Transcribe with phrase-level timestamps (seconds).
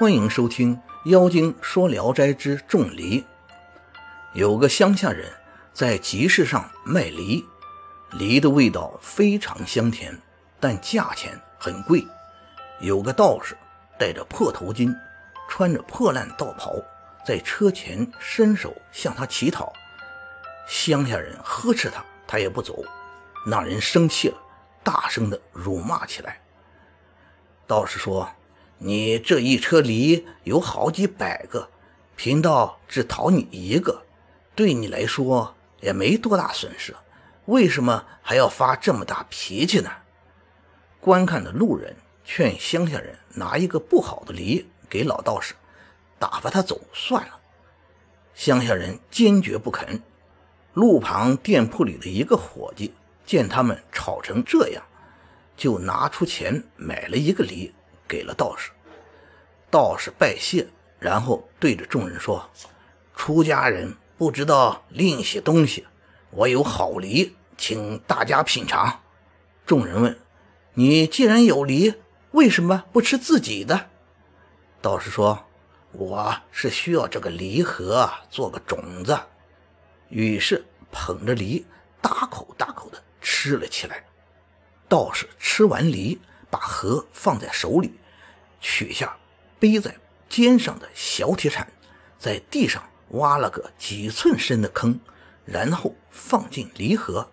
[0.00, 0.74] 欢迎收听
[1.10, 3.20] 《妖精说聊斋之种梨》。
[4.32, 5.30] 有个乡下人
[5.74, 7.44] 在集市上卖梨，
[8.12, 10.18] 梨的味道非常香甜，
[10.58, 12.02] 但价钱很贵。
[12.80, 13.54] 有个道士
[13.98, 14.90] 戴着破头巾，
[15.50, 16.76] 穿着破烂道袍，
[17.26, 19.70] 在车前伸手向他乞讨。
[20.66, 22.82] 乡下人呵斥他，他也不走。
[23.46, 24.38] 那人生气了，
[24.82, 26.40] 大声的辱骂起来。
[27.66, 28.26] 道士说。
[28.82, 31.68] 你这一车梨有好几百个，
[32.16, 34.04] 贫道只讨你一个，
[34.54, 36.96] 对你来说也没多大损失，
[37.44, 39.90] 为什么还要发这么大脾气呢？
[40.98, 45.52] 观看的路人劝乡下人拿一个不好的梨给老道士，
[46.18, 47.38] 打发他走算了。
[48.34, 50.00] 乡下人坚决不肯。
[50.72, 52.94] 路旁店铺里的一个伙计
[53.26, 54.82] 见他们吵成这样，
[55.54, 57.70] 就拿出钱买了一个梨。
[58.10, 58.72] 给了道士，
[59.70, 60.66] 道士拜谢，
[60.98, 62.50] 然后对着众人说
[63.14, 65.86] ：“出家人不知道吝惜东西，
[66.30, 69.02] 我有好梨，请大家品尝。”
[69.64, 70.18] 众人问
[70.74, 71.94] ：“你既然有梨，
[72.32, 73.90] 为什么不吃自己的？”
[74.82, 75.46] 道士说
[75.92, 79.16] ：“我是需要这个梨核做个种子。”
[80.10, 81.64] 于是捧着梨，
[82.02, 84.04] 大口大口的吃了起来。
[84.88, 86.20] 道士吃完梨。
[86.52, 87.94] 把核放在手里，
[88.60, 89.16] 取下
[89.58, 89.94] 背在
[90.28, 91.66] 肩上的小铁铲，
[92.18, 95.00] 在地上挖了个几寸深的坑，
[95.44, 97.30] 然后放进梨盒，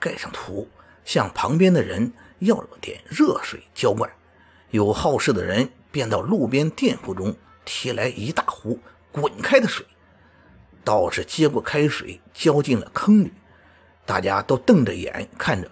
[0.00, 0.68] 盖上土，
[1.04, 4.10] 向旁边的人要了点热水浇灌。
[4.70, 8.78] 有好事的人便到路边店铺中提来一大壶
[9.10, 9.84] 滚开的水，
[10.84, 13.32] 道士接过开水浇进了坑里，
[14.06, 15.70] 大家都瞪着眼看着，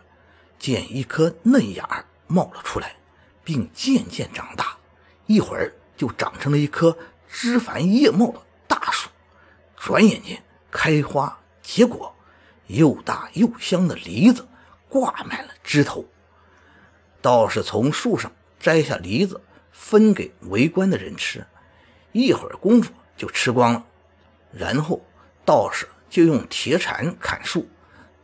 [0.58, 2.96] 见一颗嫩芽冒了出来，
[3.44, 4.75] 并渐渐长大，
[5.26, 6.96] 一会儿就长成了一棵
[7.28, 9.08] 枝繁叶茂的大树。
[9.76, 12.14] 转眼间开花结果，
[12.66, 14.46] 又大又香的梨子
[14.88, 16.04] 挂满了枝头。
[17.20, 19.40] 道士从树上摘下梨子，
[19.72, 21.44] 分给围观的人吃，
[22.12, 23.84] 一会儿功夫就吃光了。
[24.52, 25.04] 然后
[25.44, 27.68] 道士就用铁铲砍树，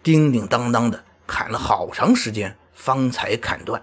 [0.02, 3.82] 叮叮当当的砍了好长时间，方才砍断。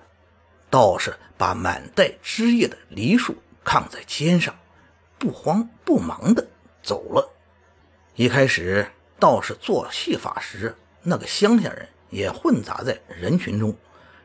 [0.70, 4.56] 道士把满带枝叶的梨树扛在肩上，
[5.18, 6.48] 不慌不忙地
[6.84, 7.32] 走了。
[8.16, 13.76] 一开始，道士做戏法时，那个乡下人也混杂在人群中，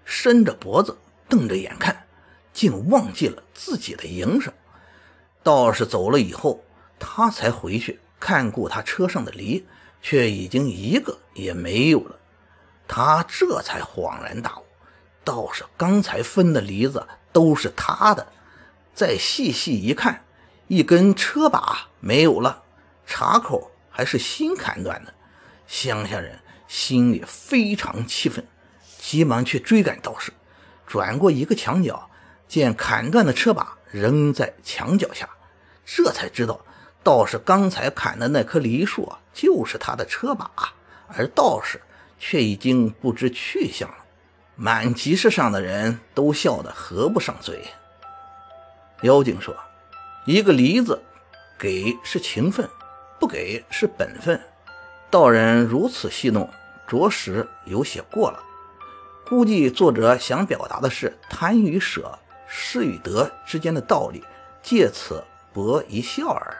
[0.04, 0.96] 伸着脖子
[1.28, 2.04] 瞪着眼看，
[2.52, 4.52] 竟忘记了自己的营生。
[5.42, 6.62] 道士走了以后，
[6.98, 9.64] 他才回去看顾他车上的梨，
[10.02, 12.18] 却已经一个也没有了。
[12.86, 14.63] 他这才恍然大悟。
[15.24, 18.26] 道士刚才分的梨子都是他的，
[18.94, 20.24] 再细细一看，
[20.68, 22.62] 一根车把没有了，
[23.06, 25.14] 插口还是新砍断的。
[25.66, 28.46] 乡下人心里非常气愤，
[28.98, 30.32] 急忙去追赶道士。
[30.86, 32.10] 转过一个墙角，
[32.46, 35.28] 见砍断的车把扔在墙脚下，
[35.84, 36.60] 这才知道
[37.02, 40.50] 道士刚才砍的那棵梨树就是他的车把，
[41.08, 41.80] 而道士
[42.18, 44.03] 却已经不知去向了。
[44.56, 47.64] 满集市上的人都笑得合不上嘴。
[49.02, 49.54] 妖精说
[50.24, 51.02] ：“一个梨子，
[51.58, 52.68] 给是情分，
[53.18, 54.40] 不给是本分。
[55.10, 56.48] 道人如此戏弄，
[56.86, 58.42] 着实有些过了。
[59.28, 62.16] 估计作者想表达的是贪与舍、
[62.46, 64.24] 失与得之间的道理，
[64.62, 65.22] 借此
[65.52, 66.56] 博一笑耳。”